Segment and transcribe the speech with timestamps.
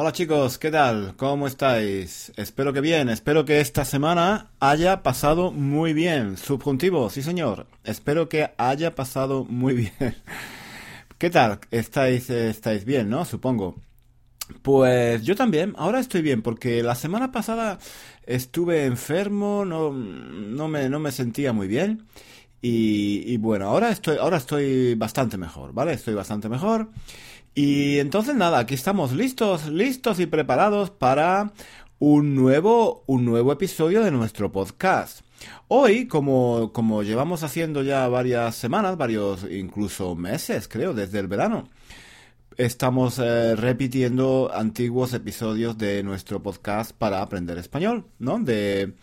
[0.00, 1.14] Hola chicos, ¿qué tal?
[1.16, 2.30] ¿Cómo estáis?
[2.36, 6.36] Espero que bien, espero que esta semana haya pasado muy bien.
[6.36, 7.66] Subjuntivo, sí señor.
[7.82, 9.92] Espero que haya pasado muy bien.
[11.18, 11.58] ¿Qué tal?
[11.72, 13.24] ¿Estáis, estáis bien, no?
[13.24, 13.74] Supongo.
[14.62, 17.80] Pues yo también, ahora estoy bien, porque la semana pasada
[18.24, 22.06] estuve enfermo, no, no, me, no me sentía muy bien.
[22.60, 25.92] Y, y bueno, ahora estoy, ahora estoy bastante mejor, ¿vale?
[25.92, 26.88] Estoy bastante mejor.
[27.54, 31.52] Y entonces nada, aquí estamos listos, listos y preparados para
[31.98, 35.22] un nuevo, un nuevo episodio de nuestro podcast.
[35.68, 41.68] Hoy, como, como llevamos haciendo ya varias semanas, varios incluso meses, creo, desde el verano,
[42.56, 48.38] estamos eh, repitiendo antiguos episodios de nuestro podcast para aprender español, ¿no?
[48.38, 48.94] De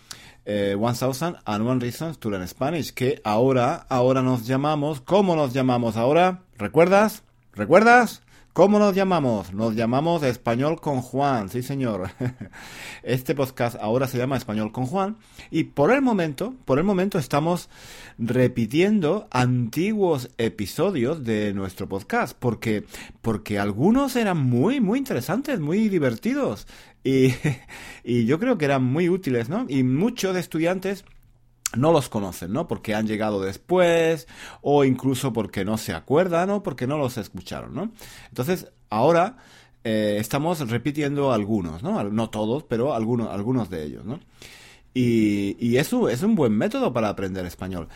[0.45, 5.35] eh, One Thousand and One Reasons to Learn Spanish, que ahora, ahora nos llamamos, ¿cómo
[5.35, 6.41] nos llamamos ahora?
[6.57, 7.23] ¿Recuerdas?
[7.53, 8.21] ¿Recuerdas?
[8.55, 9.53] ¿Cómo nos llamamos?
[9.53, 12.09] Nos llamamos Español con Juan, sí señor.
[13.03, 15.17] Este podcast ahora se llama Español con Juan
[15.51, 17.69] y por el momento, por el momento estamos
[18.17, 22.85] repitiendo antiguos episodios de nuestro podcast porque
[23.21, 26.65] porque algunos eran muy muy interesantes, muy divertidos
[27.05, 27.33] y,
[28.03, 29.65] y yo creo que eran muy útiles, ¿no?
[29.69, 31.05] Y muchos estudiantes
[31.77, 32.67] no los conocen, ¿no?
[32.67, 34.27] Porque han llegado después
[34.61, 37.91] o incluso porque no se acuerdan o porque no los escucharon, ¿no?
[38.29, 39.37] Entonces, ahora
[39.83, 42.03] eh, estamos repitiendo algunos, ¿no?
[42.03, 44.19] No todos, pero algunos, algunos de ellos, ¿no?
[44.93, 47.87] Y, y eso es un buen método para aprender español.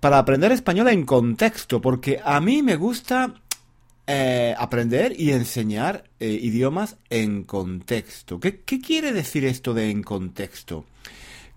[0.00, 3.34] Para aprender español en contexto, porque a mí me gusta
[4.06, 8.38] eh, aprender y enseñar eh, idiomas en contexto.
[8.38, 10.84] ¿Qué, ¿Qué quiere decir esto de en contexto?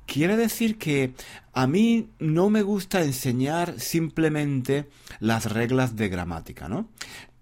[0.05, 1.13] Quiere decir que
[1.51, 4.87] a mí no me gusta enseñar simplemente
[5.19, 6.87] las reglas de gramática, ¿no?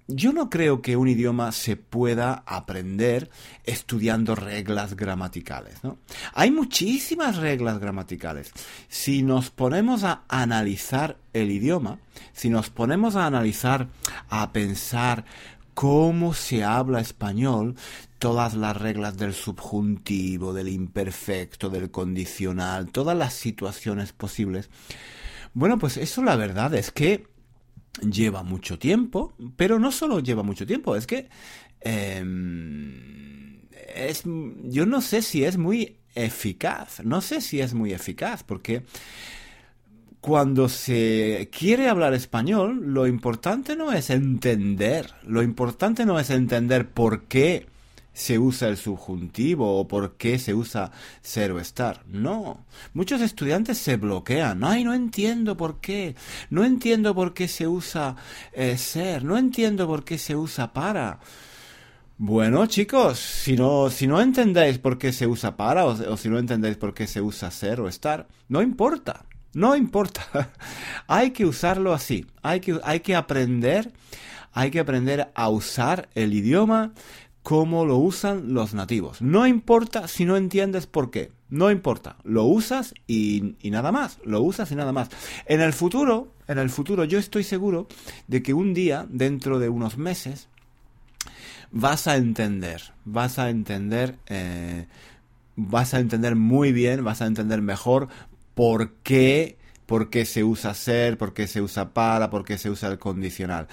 [0.07, 3.31] Yo no creo que un idioma se pueda aprender
[3.63, 5.97] estudiando reglas gramaticales, ¿no?
[6.33, 8.51] Hay muchísimas reglas gramaticales.
[8.87, 11.97] Si nos ponemos a analizar el idioma,
[12.33, 13.87] si nos ponemos a analizar,
[14.29, 15.25] a pensar
[15.73, 17.75] cómo se habla español,
[18.19, 24.69] todas las reglas del subjuntivo, del imperfecto, del condicional, todas las situaciones posibles.
[25.53, 27.27] Bueno, pues eso la verdad es que
[28.01, 31.29] lleva mucho tiempo, pero no solo lleva mucho tiempo, es que
[31.81, 33.59] em,
[33.95, 34.23] es,
[34.63, 38.83] yo no sé si es muy eficaz, no sé si es muy eficaz, porque
[40.21, 46.89] cuando se quiere hablar español, lo importante no es entender, lo importante no es entender
[46.89, 47.67] por qué
[48.15, 52.03] se usa el subjuntivo o por qué se usa ser o estar.
[52.07, 52.65] No.
[52.93, 54.63] Muchos estudiantes se bloquean.
[54.63, 56.15] Ay, no entiendo por qué.
[56.49, 58.15] No entiendo por qué se usa
[58.53, 59.25] eh, ser.
[59.25, 61.19] No entiendo por qué se usa para.
[62.17, 66.29] Bueno, chicos, si no, si no entendéis por qué se usa para o, o si
[66.29, 69.25] no entendéis por qué se usa ser o estar, no importa.
[69.53, 70.51] No importa.
[71.07, 72.25] hay que usarlo así.
[72.41, 73.91] Hay que, hay que aprender.
[74.53, 76.93] Hay que aprender a usar el idioma
[77.45, 79.21] como lo usan los nativos.
[79.21, 81.31] No importa si no entiendes por qué.
[81.47, 82.15] No importa.
[82.23, 84.17] Lo usas y, y, nada más.
[84.25, 85.09] Lo usas y nada más.
[85.45, 87.87] En el futuro, en el futuro, yo estoy seguro
[88.27, 90.49] de que un día, dentro de unos meses,
[91.69, 92.81] vas a entender.
[93.05, 94.17] Vas a entender.
[94.25, 94.87] Eh,
[95.55, 98.07] vas a entender muy bien, vas a entender mejor
[98.55, 102.71] por qué, por qué se usa ser, por qué se usa para, por qué se
[102.71, 103.67] usa el condicional.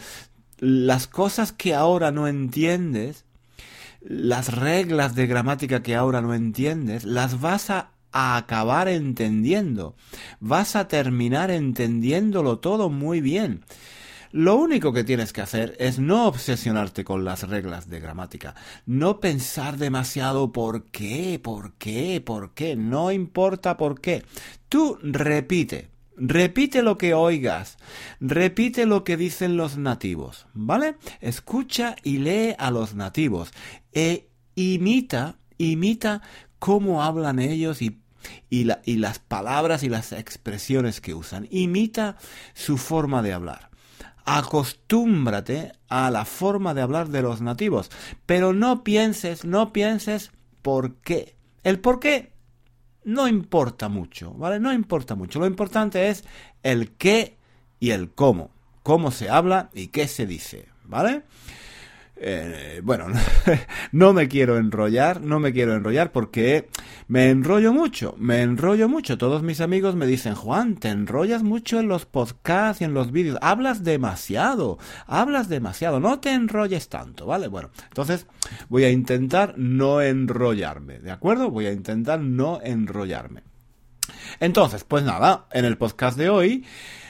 [0.58, 3.24] Las cosas que ahora no entiendes,
[4.04, 9.96] las reglas de gramática que ahora no entiendes, las vas a, acabar entendiendo.
[10.38, 13.64] Vas a terminar entendiéndolo todo muy bien.
[14.32, 18.54] Lo único que tienes que hacer es no obsesionarte con las reglas de gramática,
[18.86, 24.24] no pensar demasiado por qué, por qué, por qué, no importa por qué.
[24.68, 25.91] Tú repite,
[26.24, 27.76] repite lo que oigas,
[28.20, 30.96] repite lo que dicen los nativos, ¿vale?
[31.20, 33.50] Escucha y lee a los nativos
[33.92, 36.22] e imita, imita
[36.58, 37.98] cómo hablan ellos y
[38.50, 41.48] y, la, y, las palabras y las expresiones que usan.
[41.50, 42.18] Imita
[42.54, 43.72] su forma de hablar
[44.24, 47.90] acostúmbrate a la forma de hablar de los nativos,
[48.24, 50.30] pero no pienses, no pienses
[50.62, 51.36] por qué.
[51.64, 52.31] El por qué
[53.04, 54.60] no importa mucho, ¿vale?
[54.60, 55.38] No importa mucho.
[55.38, 56.24] Lo importante es
[56.62, 57.36] el qué
[57.80, 58.50] y el cómo.
[58.82, 61.22] Cómo se habla y qué se dice, ¿vale?
[62.16, 63.06] Eh, bueno,
[63.92, 66.68] no me quiero enrollar, no me quiero enrollar porque
[67.08, 69.18] me enrollo mucho, me enrollo mucho.
[69.18, 73.10] Todos mis amigos me dicen, Juan, te enrollas mucho en los podcasts y en los
[73.10, 77.48] vídeos, hablas demasiado, hablas demasiado, no te enrolles tanto, ¿vale?
[77.48, 78.26] Bueno, entonces
[78.68, 81.50] voy a intentar no enrollarme, ¿de acuerdo?
[81.50, 83.42] Voy a intentar no enrollarme.
[84.40, 86.64] Entonces, pues nada, en el podcast de hoy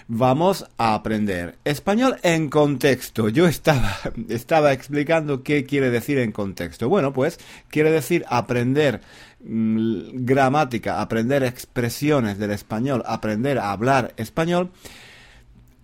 [0.08, 3.28] vamos a aprender español en contexto.
[3.28, 3.46] Yo
[4.28, 6.88] estaba, explicando qué quiere decir en contexto.
[6.88, 7.38] Bueno, pues
[7.68, 9.00] quiere decir aprender
[9.44, 14.70] mm, gramática, aprender expresiones del español, aprender a hablar español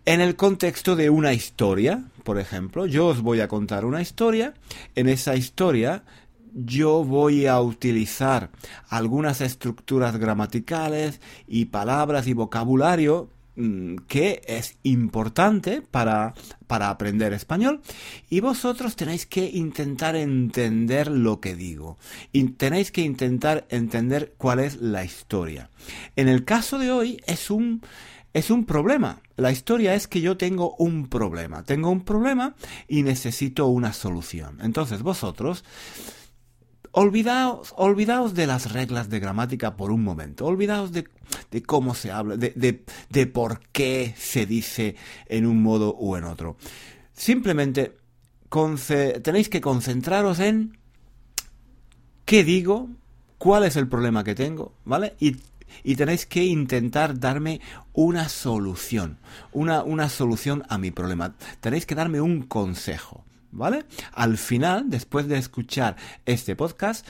[0.04, 2.04] en el contexto de una historia.
[2.24, 4.54] Por ejemplo, yo os voy a contar una historia.
[4.94, 6.02] En esa historia
[6.54, 8.50] yo voy a utilizar
[8.88, 13.28] algunas estructuras gramaticales y palabras y vocabulario
[14.06, 16.34] que es importante para,
[16.66, 17.80] para aprender español
[18.30, 21.98] y vosotros tenéis que intentar entender lo que digo
[22.32, 25.70] y tenéis que intentar entender cuál es la historia.
[26.14, 27.82] En el caso de hoy es un
[28.34, 29.20] es un problema.
[29.36, 31.64] La historia es que yo tengo un problema.
[31.64, 32.54] Tengo un problema
[32.86, 34.58] y necesito una solución.
[34.62, 35.64] Entonces vosotros
[36.92, 40.46] Olvidaos, olvidaos de las reglas de gramática por un momento.
[40.46, 41.06] Olvidaos de,
[41.66, 44.96] cómo se habla, de, por qué se dice
[45.26, 46.56] en un modo u en otro.
[47.12, 47.96] Simplemente
[49.22, 50.78] tenéis que concentraros en
[52.24, 52.88] qué digo,
[53.36, 55.14] cuál es el problema que tengo, ¿vale?
[55.20, 55.36] Y,
[55.96, 57.60] tenéis que intentar darme
[57.92, 59.18] una solución,
[59.52, 61.34] una solución a mi problema.
[61.60, 63.24] Tenéis que darme un consejo.
[63.50, 63.84] ¿Vale?
[64.12, 65.96] Al final, después de escuchar
[66.26, 67.06] este podcast,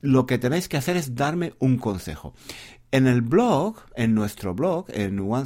[0.00, 2.34] lo que tenéis que hacer es darme un consejo.
[2.92, 5.44] En el blog, en nuestro blog, en One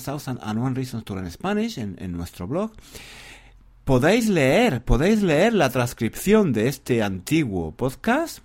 [0.74, 2.72] Reasons to Learn Spanish, en, nuestro blog,
[3.84, 8.38] podéis leer, podéis leer la transcripción de este antiguo podcast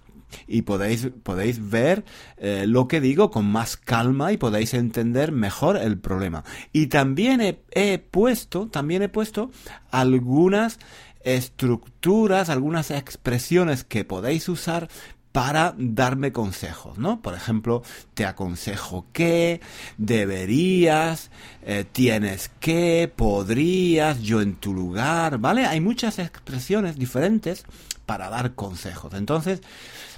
[0.47, 2.03] y podéis, podéis ver
[2.37, 6.43] eh, lo que digo con más calma y podéis entender mejor el problema.
[6.73, 9.49] Y también he puesto, también he puesto
[9.91, 10.77] algunas
[11.21, 14.89] estructuras, algunas expresiones que podéis usar
[15.31, 17.21] para darme consejos, ¿no?
[17.21, 17.83] Por ejemplo,
[18.13, 19.61] te aconsejo que,
[19.97, 21.29] deberías,
[21.63, 25.65] eh, tienes que, podrías, yo en tu lugar, ¿vale?
[25.65, 27.63] Hay muchas expresiones diferentes
[28.07, 29.13] para dar consejos.
[29.13, 29.61] Entonces,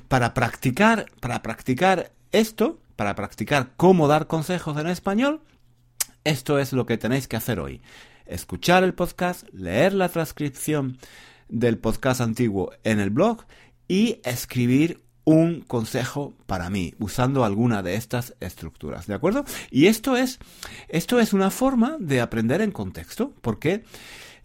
[0.08, 5.42] para practicar, para practicar esto, para practicar cómo dar consejos en español,
[6.24, 7.82] esto es lo que tenéis que hacer hoy
[8.32, 10.98] escuchar el podcast, leer la transcripción
[11.50, 13.46] del podcast antiguo en el blog
[13.88, 19.46] y escribir un consejo para mí usando alguna de estas estructuras, ¿de acuerdo?
[19.70, 20.40] Y esto es
[20.88, 23.84] esto es una forma de aprender en contexto, porque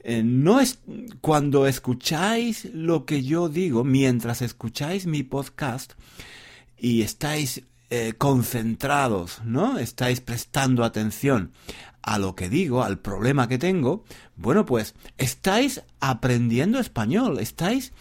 [0.01, 0.81] eh, no es
[1.21, 5.95] cuando escucháis lo que yo digo, mientras escucháis mi podcast
[6.79, 9.79] y estáis eh, concentrados, ¿no?
[9.79, 11.53] Estáis prestando atención
[12.03, 14.05] a lo que digo, al problema que tengo,
[14.37, 17.93] bueno, pues estáis aprendiendo español, estáis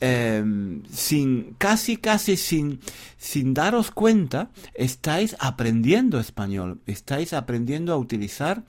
[0.00, 2.80] em, sin, casi, casi sin,
[3.18, 8.64] sin daros cuenta, estáis aprendiendo español, estáis aprendiendo a utilizar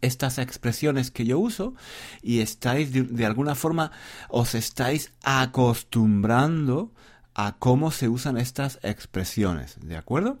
[0.00, 1.74] estas expresiones que yo uso
[2.22, 3.92] y estáis de, alguna forma
[4.28, 6.92] os estáis acostumbrando
[7.38, 10.38] a cómo se usan estas expresiones, ¿de acuerdo?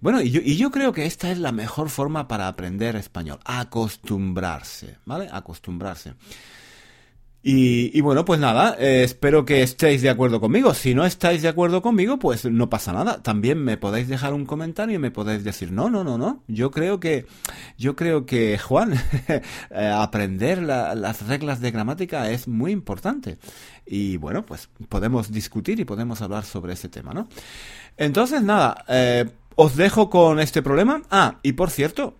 [0.00, 3.40] Bueno, y yo, y yo creo que esta es la mejor forma para aprender español,
[3.44, 5.28] acostumbrarse, ¿vale?
[5.32, 6.14] Acostumbrarse.
[7.50, 10.74] Y, bueno, pues nada, eh, espero que estéis de acuerdo conmigo.
[10.74, 13.22] Si no estáis de acuerdo conmigo, pues no pasa nada.
[13.22, 16.42] También me podéis dejar un comentario y me podéis decir, no, no, no, no.
[16.46, 17.24] Yo creo que,
[17.78, 18.92] yo creo que, Juan,
[19.70, 23.38] eh, aprender las reglas de gramática es muy importante.
[23.86, 27.28] Y bueno, pues podemos discutir y podemos hablar sobre ese tema, ¿no?
[27.96, 29.24] Entonces, nada, eh,
[29.54, 31.00] os dejo con este problema.
[31.10, 32.14] Ah, y por cierto,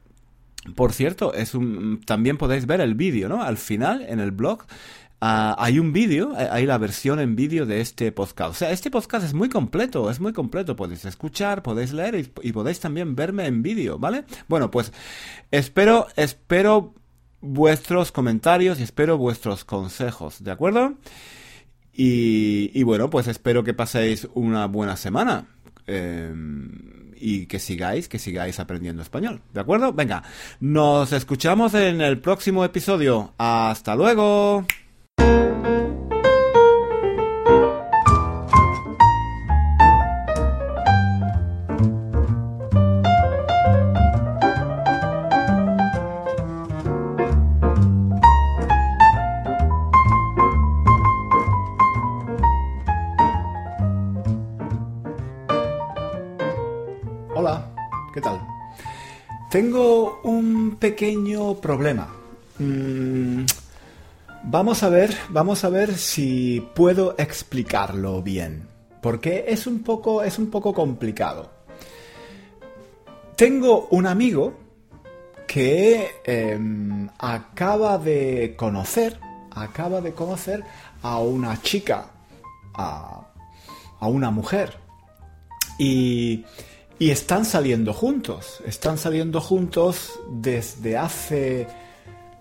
[0.75, 3.42] por cierto, es un, también podéis ver el vídeo, ¿no?
[3.42, 4.64] Al final, en el blog,
[5.20, 8.50] ah, hay un vídeo, eh, hay la versión en vídeo de este podcast.
[8.50, 10.76] O sea, este podcast es muy completo, es muy completo.
[10.76, 14.25] Podéis escuchar, podéis leer y, podéis también verme en vídeo, ¿vale?
[14.48, 14.92] Bueno, pues
[15.50, 16.94] espero, espero
[17.40, 20.94] vuestros comentarios y espero vuestros consejos, ¿de acuerdo?
[21.92, 25.48] Y, bueno, pues espero que paséis una buena semana.
[25.88, 26.32] Eh,
[27.20, 29.40] y que sigáis, que sigáis aprendiendo español.
[29.52, 29.92] ¿De acuerdo?
[29.92, 30.22] Venga,
[30.60, 33.34] nos escuchamos en el próximo episodio.
[33.38, 34.64] Hasta luego.
[58.18, 58.40] ¿Qué tal?
[59.48, 62.08] Tengo un pequeño problema.
[62.58, 63.44] Mm,
[64.42, 68.66] vamos a ver, vamos a ver si puedo explicarlo bien,
[69.00, 71.48] porque es un poco, es un poco complicado.
[73.37, 74.54] Tengo un amigo
[75.46, 79.20] que em, acaba de conocer,
[79.52, 80.64] acaba de conocer
[81.02, 82.06] a una chica,
[82.75, 83.28] a,
[84.00, 84.76] a una mujer,
[85.78, 86.44] y
[86.98, 91.68] y están saliendo juntos, están saliendo juntos desde hace,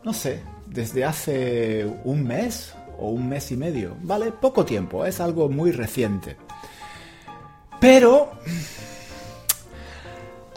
[0.04, 4.32] no sé, desde hace un mes o un mes y medio, ¿vale?
[4.32, 6.38] Poco tiempo, es algo muy reciente.
[7.80, 8.32] Pero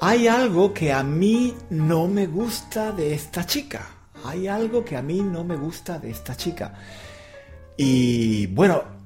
[0.01, 3.87] hay algo que a mí no me gusta de esta chica.
[4.25, 6.75] Hay algo que a mí no me gusta de esta chica.
[7.77, 9.00] Y bueno,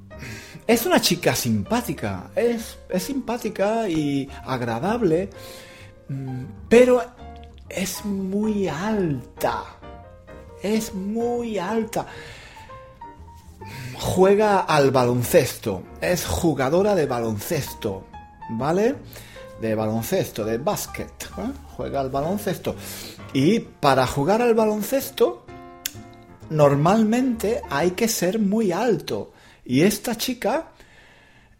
[0.67, 5.29] es una chica simpática, es, simpática y agradable,
[6.09, 7.03] mm, pero
[7.69, 9.65] es muy alta,
[10.63, 12.07] es muy alta.
[13.99, 18.07] Juega al baloncesto, es jugadora de baloncesto,
[18.51, 18.97] ¿vale?
[19.61, 21.53] De baloncesto, de básquet, ¿eh?
[21.77, 22.75] juega al baloncesto.
[23.33, 25.45] Y para jugar al baloncesto,
[26.51, 29.34] normalmente hay que ser muy alto.
[29.65, 30.73] Y esta chica,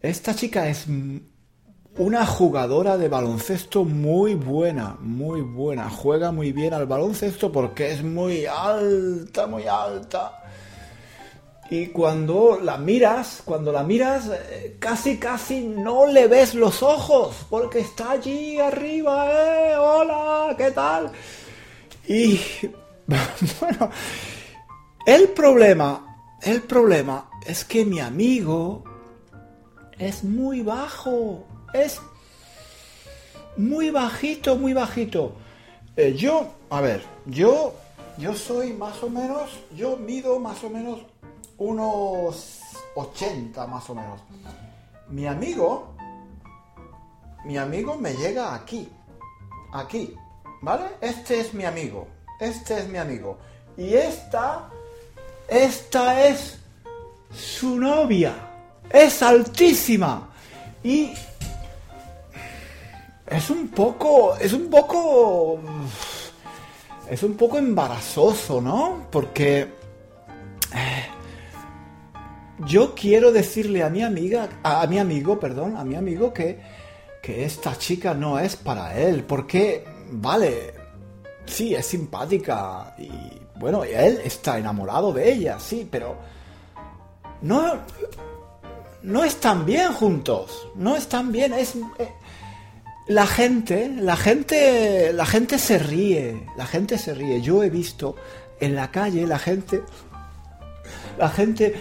[0.01, 0.85] esta chica es
[1.97, 5.89] una jugadora de baloncesto muy buena, muy buena.
[5.89, 10.43] Juega muy bien al baloncesto porque es muy alta, muy alta.
[11.69, 17.37] Y cuando la miras, cuando la miras, eh, casi, casi no le ves los ojos,
[17.49, 19.75] porque está allí arriba, ¿eh?
[19.75, 21.11] Hola, ¿qué tal?
[22.07, 22.39] Y
[23.59, 23.89] bueno,
[25.07, 26.04] el problema,
[26.45, 28.83] el problema es que mi amigo
[29.97, 31.99] es muy bajo, es
[33.57, 35.33] muy bajito, muy bajito.
[35.97, 37.73] Eh, yo, a ver, yo,
[38.19, 40.99] yo soy más o menos, yo mido más o menos
[41.57, 42.61] unos
[42.95, 44.21] 80 más o menos.
[45.09, 45.95] Mi amigo,
[47.43, 48.87] mi amigo me llega aquí,
[49.73, 50.15] aquí,
[50.61, 50.85] ¿vale?
[51.01, 52.07] Este es mi amigo,
[52.39, 53.39] este es mi amigo.
[53.77, 54.69] Y esta,
[55.47, 56.59] esta es
[57.31, 58.33] su novia
[58.89, 60.29] es altísima
[60.83, 61.11] y
[63.27, 65.59] es un poco, es un poco,
[67.09, 69.07] es un poco embarazoso, ¿no?
[69.11, 71.05] Porque eh,
[72.67, 76.59] yo quiero decirle a mi amiga, a, mi amigo, perdón, a mi amigo que,
[77.21, 80.73] que esta chica no es para él, porque, vale,
[81.45, 86.17] sí, es simpática y, bueno, él está enamorado de ella, sí, pero
[87.41, 87.73] no,
[89.03, 91.75] no están bien juntos, no están bien, es...
[91.99, 92.09] Eh,
[93.07, 97.39] la gente, la gente, la gente se ríe, la gente se ríe.
[97.39, 98.15] Yo he visto
[98.59, 99.83] en la calle la gente,
[101.17, 101.75] la gente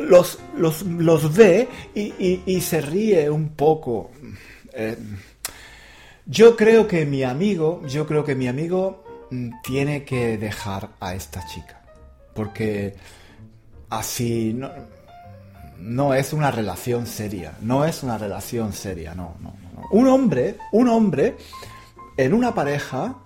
[0.00, 4.10] los, los, ve y, se ríe un poco.
[4.72, 4.96] Eh,
[6.26, 9.03] yo creo que mi amigo, yo creo que mi amigo
[9.62, 11.82] tiene que dejar a esta chica.
[12.34, 12.94] Porque
[13.90, 14.70] así no,
[15.78, 19.88] no es una relación seria, no es una relación seria, no, no, no.
[19.90, 21.36] Un hombre, un hombre
[22.16, 23.16] en una pareja,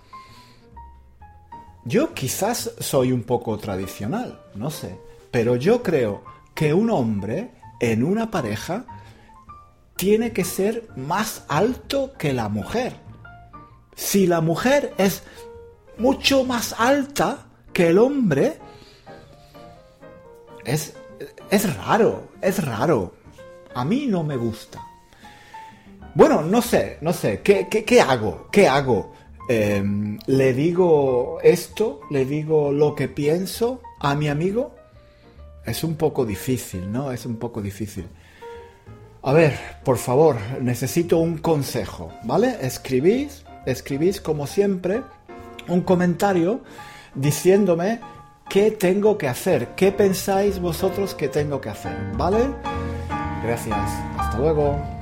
[1.84, 4.98] yo quizás soy un poco tradicional, no sé,
[5.30, 6.24] pero yo creo
[6.54, 8.84] que un hombre en una pareja
[9.96, 12.94] tiene que ser más alto que la mujer.
[13.94, 15.22] Si la mujer es
[15.98, 18.58] mucho más alta que el hombre,
[20.64, 20.94] es,
[21.50, 23.14] es raro, es raro.
[23.74, 24.84] A mí no me gusta.
[26.14, 28.48] Bueno, no sé, no sé, ¿qué, qué, hago?
[28.50, 29.12] ¿Qué hago?
[29.48, 32.00] Em, ¿Le digo esto?
[32.10, 34.74] ¿Le digo lo que pienso a mi amigo?
[35.64, 37.12] Es un poco difícil, ¿no?
[37.12, 38.08] Es un poco difícil.
[39.22, 42.56] A ver, por favor, necesito un consejo, ¿vale?
[42.62, 45.02] Escribís, escribís como siempre
[45.68, 46.60] un comentario
[47.14, 48.00] diciéndome
[48.48, 52.48] qué tengo que hacer, qué pensáis vosotros que tengo que hacer, ¿vale?
[53.42, 54.97] Gracias, hasta luego.